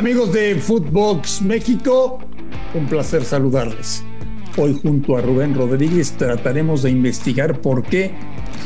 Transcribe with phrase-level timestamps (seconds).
[0.00, 2.20] Amigos de Footbox México,
[2.72, 4.02] un placer saludarles.
[4.56, 8.12] Hoy junto a Rubén Rodríguez trataremos de investigar por qué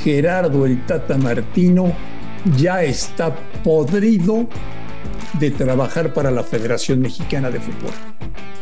[0.04, 1.92] Gerardo el Tata Martino
[2.56, 3.34] ya está
[3.64, 4.46] podrido
[5.40, 7.90] de trabajar para la Federación Mexicana de Fútbol.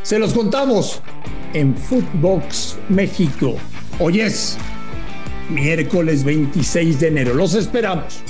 [0.02, 1.02] Se los contamos
[1.52, 3.56] en Footbox México.
[3.98, 4.56] Hoy es
[5.48, 7.34] miércoles 26 de enero.
[7.34, 8.22] Los esperamos.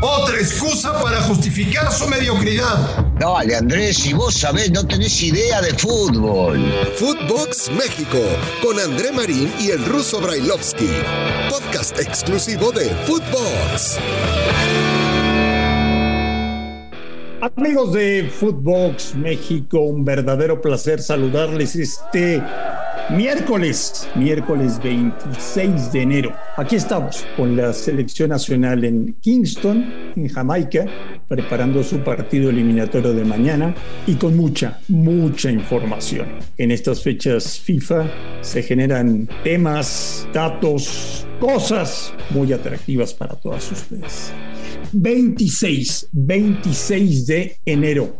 [0.00, 3.04] Otra excusa para justificar su mediocridad.
[3.18, 6.60] Dale, Andrés, si vos sabés, no tenés idea de fútbol.
[6.96, 8.18] Footbox México,
[8.62, 10.90] con André Marín y el ruso Brailovsky.
[11.50, 13.98] Podcast exclusivo de Footbox.
[17.40, 22.42] Amigos de Footbox México, un verdadero placer saludarles este
[23.10, 26.36] Miércoles, miércoles 26 de enero.
[26.58, 30.84] Aquí estamos con la selección nacional en Kingston, en Jamaica,
[31.26, 33.74] preparando su partido eliminatorio de mañana
[34.06, 36.26] y con mucha, mucha información.
[36.58, 38.10] En estas fechas FIFA
[38.42, 44.32] se generan temas, datos, cosas muy atractivas para todas ustedes.
[44.92, 48.18] 26, 26 de enero.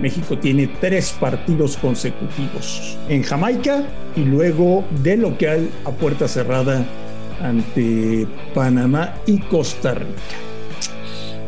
[0.00, 3.84] México tiene tres partidos consecutivos en Jamaica
[4.16, 6.84] y luego de local a puerta cerrada
[7.40, 10.36] ante Panamá y Costa Rica.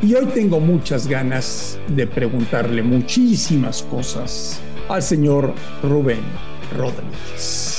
[0.02, 6.20] Y hoy tengo muchas ganas de preguntarle muchísimas cosas al señor Rubén
[6.76, 7.75] Rodríguez.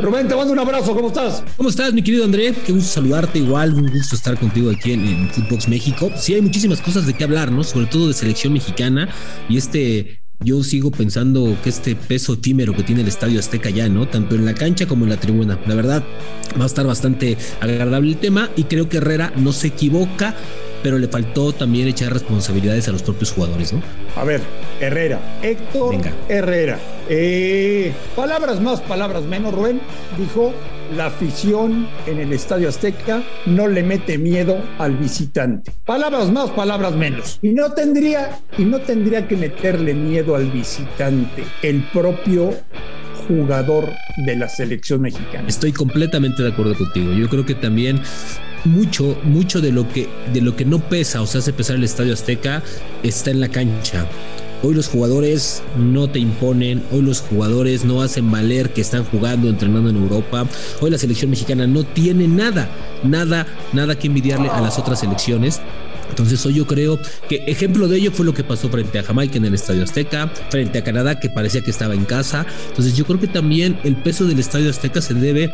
[0.00, 1.42] Rubén, te mando un abrazo, ¿cómo estás?
[1.56, 2.52] ¿Cómo estás, mi querido André?
[2.66, 6.10] Qué gusto saludarte, igual, un gusto estar contigo aquí en, en Footbox México.
[6.16, 7.62] Sí, hay muchísimas cosas de qué hablar, ¿no?
[7.62, 9.08] Sobre todo de selección mexicana
[9.48, 13.88] y este yo sigo pensando que este peso efímero que tiene el Estadio Azteca ya,
[13.88, 14.08] ¿no?
[14.08, 15.58] Tanto en la cancha como en la tribuna.
[15.66, 16.04] La verdad,
[16.58, 20.34] va a estar bastante agradable el tema y creo que Herrera no se equivoca
[20.84, 23.82] pero le faltó también echar responsabilidades a los propios jugadores, ¿no?
[24.16, 24.42] A ver,
[24.80, 25.96] Herrera, Héctor
[26.28, 26.78] Herrera.
[27.08, 29.80] Eh, palabras más, palabras menos, Rubén,
[30.18, 30.52] dijo,
[30.94, 35.72] la afición en el Estadio Azteca no le mete miedo al visitante.
[35.86, 37.38] Palabras más, palabras menos.
[37.40, 42.50] Y no tendría, y no tendría que meterle miedo al visitante el propio
[43.26, 43.90] jugador
[44.26, 45.48] de la selección mexicana.
[45.48, 47.10] Estoy completamente de acuerdo contigo.
[47.14, 48.02] Yo creo que también
[48.64, 51.84] mucho, mucho de lo que, de lo que no pesa o se hace pesar el
[51.84, 52.62] Estadio Azteca
[53.02, 54.06] está en la cancha.
[54.62, 59.50] Hoy los jugadores no te imponen, hoy los jugadores no hacen valer que están jugando,
[59.50, 60.46] entrenando en Europa.
[60.80, 62.70] Hoy la selección mexicana no tiene nada,
[63.02, 65.60] nada, nada que envidiarle a las otras selecciones.
[66.14, 69.36] Entonces hoy yo creo que ejemplo de ello fue lo que pasó frente a Jamaica
[69.36, 72.46] en el Estadio Azteca, frente a Canadá que parecía que estaba en casa.
[72.68, 75.52] Entonces yo creo que también el peso del Estadio Azteca se debe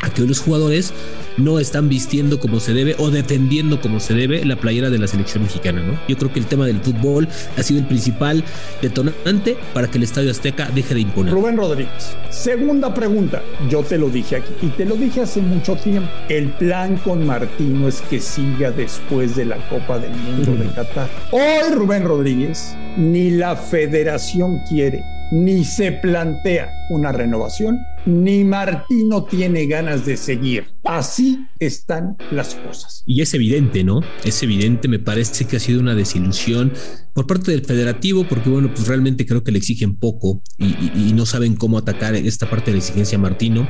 [0.00, 0.94] a que hoy los jugadores
[1.36, 5.06] no están vistiendo como se debe o defendiendo como se debe la playera de la
[5.06, 6.00] selección mexicana, ¿no?
[6.08, 8.42] Yo creo que el tema del fútbol ha sido el principal
[8.80, 11.34] detonante para que el Estadio Azteca deje de imponer.
[11.34, 13.42] Rubén Rodríguez, segunda pregunta.
[13.68, 16.10] Yo te lo dije aquí y te lo dije hace mucho tiempo.
[16.30, 21.08] El plan con Martino es que siga después de la Copa del Mundo de Qatar.
[21.32, 29.66] Hoy Rubén Rodríguez, ni la federación quiere ni se plantea una renovación, ni Martino tiene
[29.66, 30.66] ganas de seguir.
[30.88, 33.02] Así están las cosas.
[33.04, 34.00] Y es evidente, ¿no?
[34.24, 36.72] Es evidente, me parece que ha sido una desilusión
[37.12, 41.26] por parte del federativo, porque bueno, pues realmente creo que le exigen poco y, no
[41.26, 43.68] saben cómo atacar esta parte de la exigencia a Martino.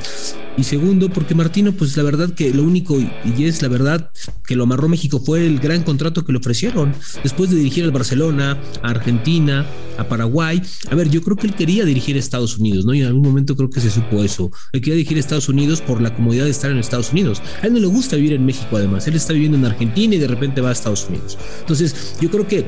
[0.59, 4.11] Y segundo, porque Martino, pues la verdad que lo único, y es la verdad,
[4.47, 7.91] que lo amarró México fue el gran contrato que le ofrecieron después de dirigir al
[7.91, 10.61] Barcelona, a Argentina, a Paraguay.
[10.91, 12.93] A ver, yo creo que él quería dirigir a Estados Unidos, ¿no?
[12.93, 14.51] Y en algún momento creo que se supo eso.
[14.73, 17.43] Él quería dirigir a Estados Unidos por la comodidad de estar en Estados Unidos.
[17.63, 19.07] A él no le gusta vivir en México, además.
[19.07, 21.39] Él está viviendo en Argentina y de repente va a Estados Unidos.
[21.61, 22.67] Entonces, yo creo que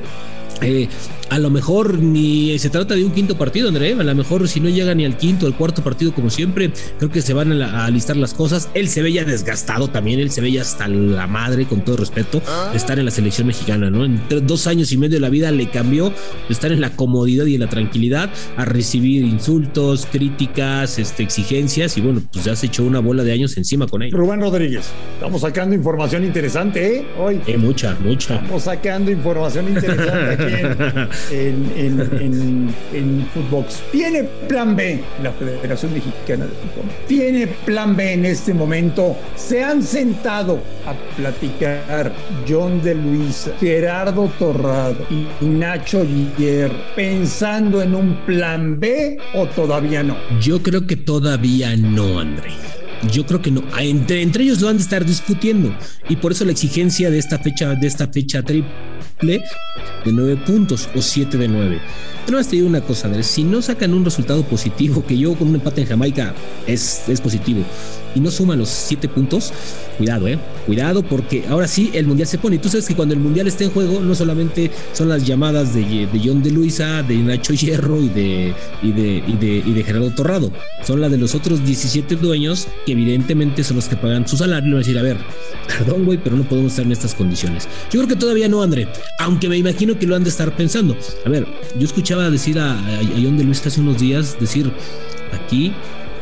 [0.62, 0.88] eh,
[1.30, 3.92] a lo mejor ni se trata de un quinto partido, André.
[3.92, 6.72] A lo mejor si no llega ni al quinto o al cuarto partido, como siempre,
[6.98, 8.68] creo que se van a, listar las cosas.
[8.74, 11.96] Él se ve ya desgastado también, él se ve ya hasta la madre, con todo
[11.96, 14.04] respeto, de estar en la selección mexicana, ¿no?
[14.04, 16.14] En dos años y medio de la vida le cambió de
[16.52, 22.00] estar en la comodidad y en la tranquilidad a recibir insultos, críticas, este, exigencias y
[22.00, 24.10] bueno, pues ya se echó una bola de años encima con él.
[24.10, 27.06] Rubén Rodríguez, estamos sacando información interesante, ¿eh?
[27.18, 27.40] Hoy.
[27.46, 28.36] Eh, mucha, mucha.
[28.36, 30.39] Estamos sacando información interesante
[31.30, 33.82] en, en, Footbox.
[33.92, 36.90] Tiene plan B la Federación Mexicana de Fútbol.
[37.06, 39.16] Tiene plan B en este momento.
[39.36, 42.12] Se han sentado a platicar
[42.48, 50.02] John de Luisa, Gerardo Torrado y Nacho Guiller pensando en un plan B o todavía
[50.02, 50.16] no.
[50.40, 52.50] Yo creo que todavía no, André.
[53.10, 53.62] Yo creo que no.
[53.78, 55.74] Entre, entre ellos lo han de estar discutiendo
[56.08, 58.42] y por eso la exigencia de esta fecha, de esta fecha
[59.22, 61.80] de nueve puntos o siete de nueve.
[62.26, 65.48] Pero te digo una cosa, Andrés, si no sacan un resultado positivo, que yo con
[65.48, 66.34] un empate en Jamaica
[66.66, 67.64] es, es positivo,
[68.14, 69.52] y no suman los siete puntos,
[69.98, 72.56] cuidado, eh, cuidado, porque ahora sí el mundial se pone.
[72.56, 75.74] Y tú sabes que cuando el mundial está en juego, no solamente son las llamadas
[75.74, 79.72] de, de John de Luisa, de Nacho Hierro y de, y de, y de, y
[79.72, 80.52] de Gerardo Torrado,
[80.84, 84.68] son las de los otros 17 dueños que evidentemente son los que pagan su salario
[84.68, 85.16] y van a decir, a ver,
[85.66, 87.68] perdón, güey, pero no podemos estar en estas condiciones.
[87.90, 88.88] Yo creo que todavía no, André,
[89.18, 90.96] aunque me imagino que lo han de estar pensando.
[91.24, 91.46] A ver,
[91.78, 94.72] yo escuchaba decir a, a, John de Luis hace unos días, decir,
[95.32, 95.72] aquí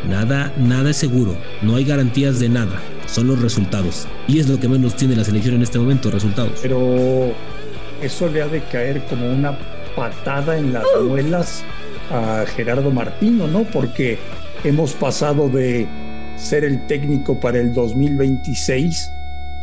[0.09, 4.07] nada, nada es seguro, no hay garantías de nada, son los resultados.
[4.27, 6.59] Y es lo que menos tiene la selección en este momento, resultados.
[6.63, 7.33] Pero
[8.03, 9.59] eso le ha de caer como una
[9.97, 11.65] patada en las muelas
[12.11, 13.65] a Gerardo Martino, ¿no?
[13.65, 14.19] Porque
[14.65, 15.87] hemos pasado de
[16.37, 19.13] ser el técnico para el 2026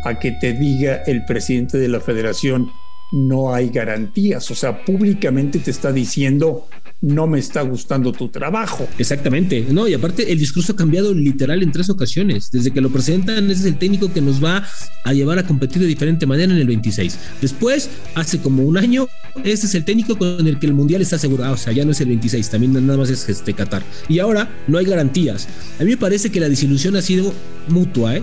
[0.04, 2.72] a que te diga el presidente de la federación
[3.12, 6.68] no hay garantías, o sea, públicamente te está diciendo
[7.02, 8.88] no me está gustando tu trabajo.
[8.98, 12.50] Exactamente, no, y aparte el discurso ha cambiado literal en tres ocasiones.
[12.52, 14.66] Desde que lo presentan, ese es el técnico que nos va
[15.04, 17.20] a llevar a competir de diferente manera en el 26.
[17.42, 19.08] Después, hace como un año,
[19.44, 21.92] ese es el técnico con el que el mundial está asegurado, o sea, ya no
[21.92, 23.84] es el 26, también nada más es este Qatar.
[24.10, 25.48] Y ahora no hay garantías.
[25.80, 27.34] A mí me parece que la disilusión ha sido
[27.68, 28.22] mutua, ¿eh?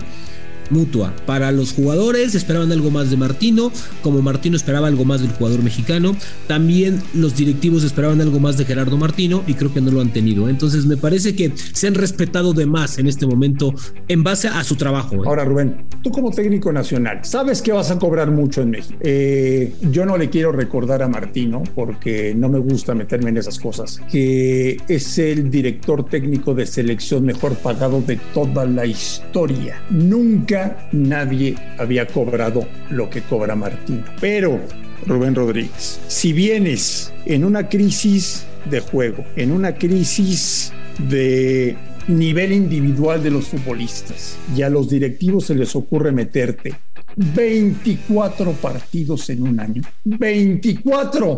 [0.69, 1.13] Mutua.
[1.25, 3.71] Para los jugadores esperaban algo más de Martino,
[4.01, 6.15] como Martino esperaba algo más del jugador mexicano.
[6.47, 10.11] También los directivos esperaban algo más de Gerardo Martino y creo que no lo han
[10.13, 10.49] tenido.
[10.49, 13.73] Entonces me parece que se han respetado de más en este momento
[14.07, 15.15] en base a su trabajo.
[15.15, 15.21] ¿eh?
[15.25, 18.99] Ahora Rubén, tú como técnico nacional, sabes que vas a cobrar mucho en México.
[19.01, 23.59] Eh, yo no le quiero recordar a Martino porque no me gusta meterme en esas
[23.59, 29.81] cosas, que es el director técnico de selección mejor pagado de toda la historia.
[29.89, 30.52] Nunca
[30.91, 34.03] nadie había cobrado lo que cobra Martín.
[34.19, 34.59] Pero,
[35.05, 40.71] Rubén Rodríguez, si vienes en una crisis de juego, en una crisis
[41.09, 41.75] de
[42.07, 46.73] nivel individual de los futbolistas y a los directivos se les ocurre meterte
[47.15, 49.83] 24 partidos en un año.
[50.03, 51.37] 24.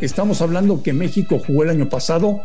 [0.00, 2.42] Estamos hablando que México jugó el año pasado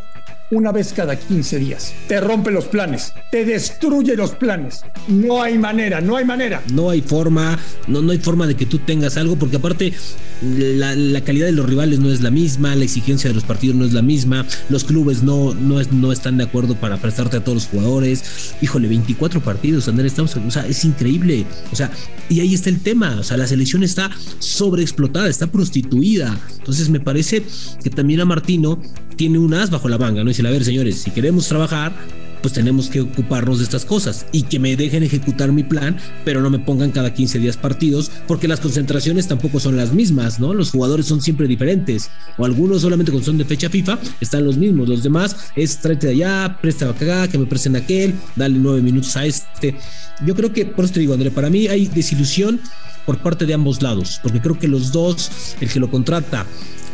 [0.52, 1.94] una vez cada 15 días.
[2.08, 4.82] Te rompe los planes, te destruye los planes.
[5.08, 6.62] No hay manera, no hay manera.
[6.74, 7.58] No hay forma,
[7.88, 9.94] no, no hay forma de que tú tengas algo, porque aparte
[10.42, 13.86] la, calidad de los rivales no es la misma, la exigencia de los partidos no
[13.86, 17.44] es la misma, los clubes no, no, es, no están de acuerdo para prestarte a
[17.44, 18.56] todos los jugadores.
[18.62, 21.46] Híjole, 24 partidos, Andrés, estamos, o sea, es increíble.
[21.72, 21.92] O sea,
[22.30, 26.38] y ahí está el tema, o sea, la selección está sobreexplotada, está prostituida.
[26.58, 27.44] Entonces me parece
[27.84, 28.82] que también a Martino
[29.16, 30.30] tiene un as bajo la manga, ¿no?
[30.36, 31.94] Dice, a ver, señores, si queremos trabajar,
[32.42, 35.96] pues tenemos que ocuparnos de estas cosas y que me dejen ejecutar mi plan,
[36.26, 40.42] pero no me pongan cada 15 días partidos, porque las concentraciones tampoco son las mismas,
[40.42, 40.54] ¿no?
[40.54, 44.58] Los jugadores son siempre diferentes, o algunos solamente con son de fecha FIFA están los
[44.58, 48.82] mismos, los demás es tráete de allá, préstame acá, que me presten aquel, dale nueve
[48.82, 49.78] minutos a este.
[50.26, 52.60] Yo creo que, por eso te digo, André, para mí hay desilusión
[53.06, 56.46] por parte de ambos lados, porque creo que los dos, el que lo contrata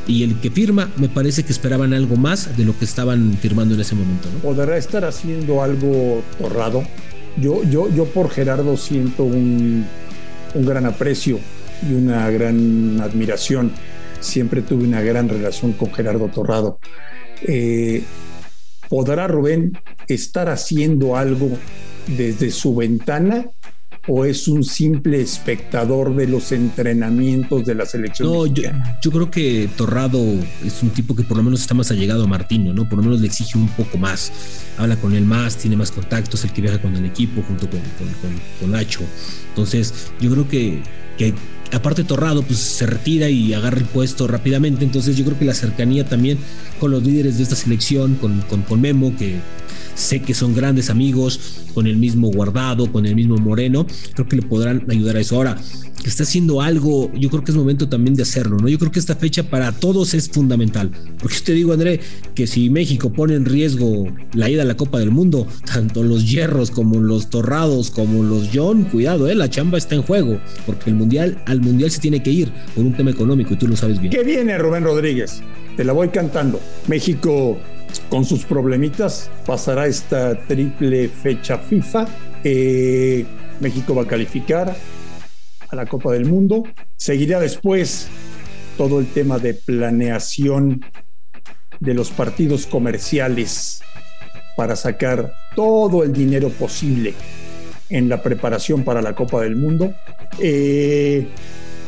[0.08, 3.76] y el que firma, me parece que esperaban algo más de lo que estaban firmando
[3.76, 4.28] en ese momento.
[4.42, 6.84] ¿Podrá estar haciendo algo torrado?
[7.38, 9.86] Yo, yo, yo por Gerardo siento un,
[10.54, 11.40] un gran aprecio
[11.88, 13.72] y una gran admiración.
[14.20, 16.80] Siempre tuve una gran relación con Gerardo Torrado.
[17.44, 18.04] Eh,
[18.90, 19.78] ¿Podrá Rubén
[20.08, 21.50] estar haciendo algo
[22.08, 23.46] desde su ventana
[24.08, 28.28] o es un simple espectador de los entrenamientos de la selección?
[28.28, 28.64] No, yo,
[29.02, 30.20] yo, creo que Torrado
[30.66, 32.90] es un tipo que por lo menos está más allegado a Martino, ¿no?
[32.90, 34.32] Por lo menos le exige un poco más.
[34.78, 37.80] Habla con él más, tiene más contactos, el que viaja con el equipo junto con,
[37.80, 39.02] con, con, con Nacho.
[39.50, 40.82] Entonces, yo creo que,
[41.18, 41.34] que
[41.72, 45.54] aparte Torrado pues se retira y agarra el puesto rápidamente, entonces yo creo que la
[45.54, 46.38] cercanía también
[46.80, 49.40] con los líderes de esta selección, con, con, con Memo, que
[49.96, 51.40] sé que son grandes amigos,
[51.74, 55.36] con el mismo Guardado, con el mismo Moreno, creo que le podrán ayudar a eso.
[55.36, 55.58] Ahora,
[56.06, 58.68] está haciendo algo, yo creo que es momento también de hacerlo, ¿no?
[58.68, 62.00] Yo creo que esta fecha para todos es fundamental, porque te digo, André,
[62.34, 66.30] que si México pone en riesgo la ida a la Copa del Mundo, tanto los
[66.30, 69.36] hierros como los torrados, como los John, cuidado, ¿eh?
[69.36, 72.84] La chamba está en juego, porque el Mundial, al Mundial se tiene que ir por
[72.84, 74.12] un tema económico y tú lo sabes bien.
[74.12, 75.42] ¿Qué viene, Rubén Rodríguez?
[75.78, 76.60] Te la voy cantando.
[76.88, 77.58] México
[78.10, 82.08] con sus problemitas pasará esta triple fecha FIFA.
[82.44, 83.26] Eh,
[83.60, 84.76] México va a calificar
[85.70, 86.64] a la Copa del Mundo.
[86.96, 88.08] Seguirá después
[88.78, 90.84] todo el tema de planeación
[91.80, 93.82] de los partidos comerciales
[94.56, 97.14] para sacar todo el dinero posible
[97.90, 99.94] en la preparación para la Copa del Mundo.
[100.40, 101.28] Eh,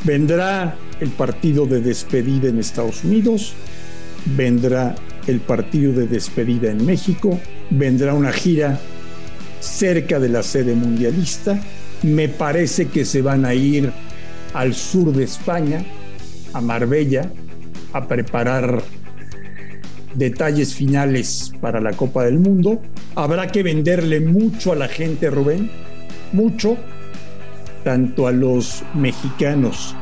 [0.03, 3.53] vendrá el partido de despedida en Estados Unidos,
[4.25, 4.95] vendrá
[5.27, 7.39] el partido de despedida en México,
[7.69, 8.79] vendrá una gira
[9.59, 11.59] cerca de la sede mundialista,
[12.03, 13.91] me parece que se van a ir
[14.53, 15.83] al sur de España,
[16.53, 17.31] a Marbella,
[17.93, 18.83] a preparar
[20.13, 22.81] detalles finales para la Copa del Mundo.
[23.15, 25.71] Habrá que venderle mucho a la gente, Rubén,
[26.33, 26.77] mucho,
[27.83, 29.95] tanto a los mexicanos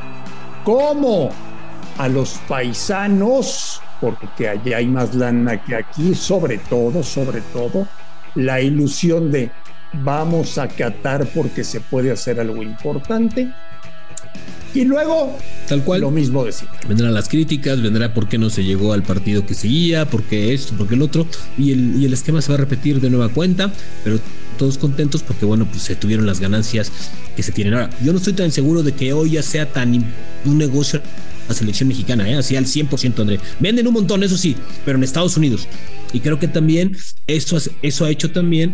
[0.64, 1.30] como
[1.98, 7.86] a los paisanos, porque allá hay más lana que aquí, sobre todo, sobre todo,
[8.34, 9.52] la ilusión de
[10.02, 13.48] vamos a catar porque se puede hacer algo importante.
[14.74, 16.66] Y luego, tal cual, lo mismo decir.
[16.88, 20.52] Vendrán las críticas, vendrá por qué no se llegó al partido que seguía, por qué
[20.52, 21.24] esto, por qué el otro,
[21.56, 23.70] y el, y el esquema se va a repetir de nueva cuenta,
[24.02, 24.18] pero
[24.58, 26.90] todos contentos porque, bueno, pues se tuvieron las ganancias
[27.36, 27.74] que se tienen.
[27.74, 30.04] Ahora, yo no estoy tan seguro de que hoy ya sea tan
[30.44, 31.00] un negocio
[31.48, 32.36] la selección mexicana, ¿eh?
[32.36, 33.40] así al 100%, André.
[33.60, 35.68] Venden un montón, eso sí, pero en Estados Unidos.
[36.12, 36.96] Y creo que también
[37.26, 38.72] eso, eso ha hecho también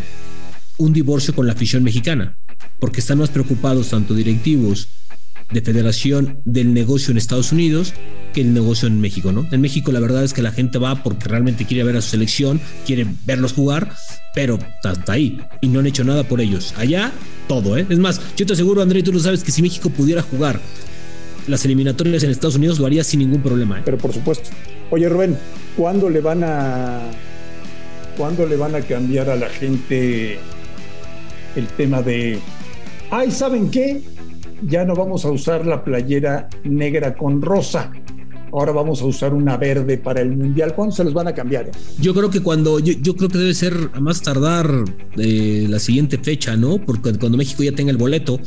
[0.78, 2.37] un divorcio con la afición mexicana,
[2.78, 4.88] porque están más preocupados tanto directivos
[5.50, 7.94] de federación del negocio en Estados Unidos
[8.34, 9.48] que el negocio en México, ¿no?
[9.50, 12.10] En México la verdad es que la gente va porque realmente quiere ver a su
[12.10, 13.94] selección, quiere verlos jugar,
[14.34, 16.75] pero hasta ahí y no han hecho nada por ellos.
[16.76, 17.12] Allá
[17.48, 17.87] todo, ¿eh?
[17.88, 20.60] Es más, yo te aseguro, André, tú lo sabes que si México pudiera jugar
[21.49, 23.78] las eliminatorias en Estados Unidos lo haría sin ningún problema.
[23.78, 23.83] ¿eh?
[23.85, 24.50] Pero por supuesto.
[24.90, 25.37] Oye, Rubén,
[25.76, 27.00] ¿cuándo le van a
[28.17, 30.38] cuándo le van a cambiar a la gente
[31.57, 32.38] el tema de
[33.11, 34.02] ay, ¿saben qué?
[34.62, 37.93] Ya no vamos a usar la playera negra con rosa.
[38.52, 40.75] Ahora vamos a usar una verde para el mundial.
[40.75, 41.69] ¿Cuándo se los van a cambiar?
[41.69, 41.73] Eh?
[42.00, 44.71] Yo creo que cuando, yo, creo que debe ser a más tardar
[45.17, 46.78] eh, la siguiente fecha, ¿no?
[46.78, 48.40] Porque cuando México ya tenga el boleto,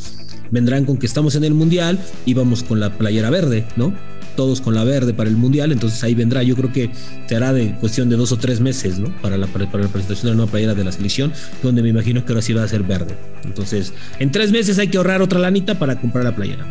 [0.51, 3.93] vendrán con que estamos en el mundial y vamos con la playera verde, ¿no?
[4.35, 6.41] Todos con la verde para el mundial, entonces ahí vendrá.
[6.41, 6.91] Yo creo que
[7.27, 9.13] se hará de cuestión de dos o tres meses, ¿no?
[9.21, 12.23] Para la, para la presentación de la nueva playera de la selección, donde me imagino
[12.23, 13.15] que ahora sí va a ser verde.
[13.43, 16.65] Entonces, en tres meses hay que ahorrar otra lanita para comprar la playera.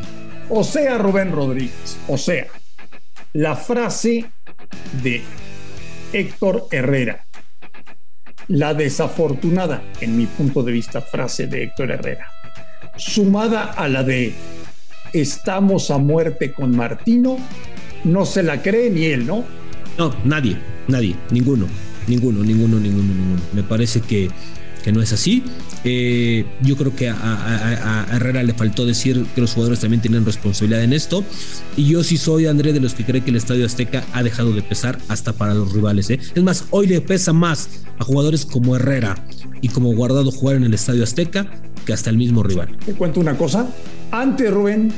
[0.49, 2.47] O sea, Rubén Rodríguez, o sea,
[3.33, 4.31] la frase
[5.03, 5.23] de
[6.13, 7.27] Héctor Herrera,
[8.49, 12.27] la desafortunada, en mi punto de vista, frase de Héctor Herrera
[13.01, 14.35] sumada a la de
[15.13, 17.39] estamos a muerte con Martino,
[18.05, 19.45] no se la cree ni él, ¿no?
[19.99, 20.57] No, nadie,
[20.89, 21.67] nadie, ninguno,
[22.07, 23.41] ninguno, ninguno, ninguno, ninguno.
[23.53, 24.31] Me parece que,
[24.85, 25.43] que no es así.
[25.85, 30.83] Eh, yo creo que a, Herrera le faltó decir que los jugadores también tienen responsabilidad
[30.83, 31.25] en esto.
[31.77, 34.53] Y yo sí soy, André, de los que cree que el Estadio Azteca ha dejado
[34.53, 36.11] de pesar hasta para los rivales.
[36.11, 36.21] ¿eh?
[36.35, 37.69] Es más, hoy le pesa más
[37.99, 39.25] a jugadores como Herrera
[39.61, 41.51] y como Guardado jugar en el Estadio Azteca
[41.85, 42.77] que hasta el mismo rival.
[42.85, 43.69] Te cuento una cosa.
[44.11, 44.93] Antes, Rubén,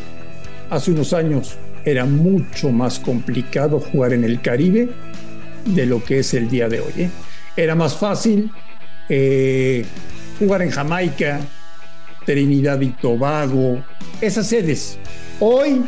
[0.71, 4.91] hace unos años era mucho más complicado jugar en el Caribe
[5.65, 6.93] de lo que es el día de hoy.
[6.97, 7.11] ¿eh?
[7.57, 8.51] Era más fácil
[9.09, 9.85] eh,
[10.39, 11.41] jugar en Jamaica,
[12.25, 13.83] Trinidad y Tobago,
[14.21, 14.99] esas sedes.
[15.41, 15.85] Hoy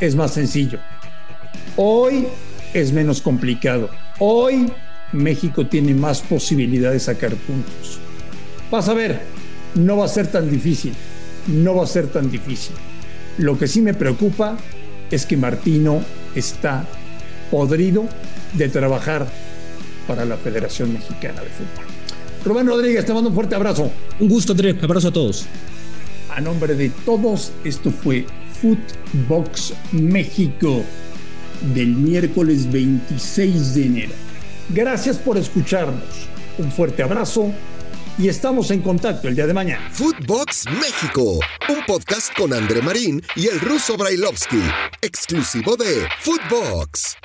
[0.00, 0.78] es más sencillo.
[1.76, 2.28] Hoy
[2.74, 3.90] es menos complicado.
[4.18, 4.72] Hoy
[5.12, 7.98] México tiene más posibilidades de sacar puntos.
[8.70, 9.20] Vas a ver,
[9.74, 10.94] no va a ser tan difícil,
[11.46, 12.74] no va a ser tan difícil.
[13.38, 14.56] Lo que sí me preocupa
[15.10, 16.02] es que Martino
[16.34, 16.84] está
[17.50, 18.06] podrido
[18.54, 19.26] de trabajar
[20.06, 21.84] para la Federación Mexicana de Fútbol.
[22.48, 23.92] Rubén Rodríguez, te mando un fuerte abrazo.
[24.18, 24.76] Un gusto, Andrés.
[24.82, 25.46] Abrazo a todos.
[26.34, 28.24] A nombre de todos, esto fue
[28.60, 30.82] Footbox México
[31.74, 34.12] del miércoles 26 de enero.
[34.70, 36.02] Gracias por escucharnos.
[36.56, 37.52] Un fuerte abrazo
[38.16, 39.90] y estamos en contacto el día de mañana.
[39.92, 44.62] Footbox México, un podcast con André Marín y el ruso Brailovsky,
[45.02, 47.16] exclusivo de Footbox.